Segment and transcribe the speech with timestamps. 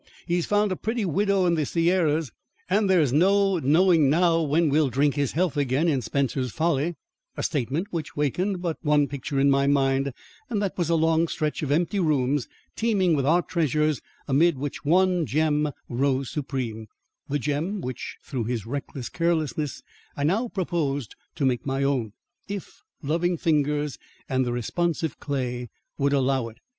[0.25, 2.31] He's found a pretty widow in the Sierras,
[2.67, 6.95] and there's no knowing now when we'll drink his health again in Spencer's Folly:"
[7.37, 10.11] a statement which wakened but one picture in my mind
[10.49, 14.83] and that was a long stretch of empty rooms teeming with art treasures amid which
[14.83, 16.87] one gem rose supreme
[17.29, 19.83] the gem which through his reckless carelessness,
[20.17, 22.13] I now proposed to make my own,
[22.47, 26.57] if loving fingers and the responsive clay would allow it.